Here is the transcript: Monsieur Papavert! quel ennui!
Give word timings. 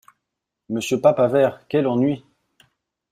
Monsieur 0.69 0.99
Papavert! 0.99 1.67
quel 1.69 1.85
ennui! 1.85 2.25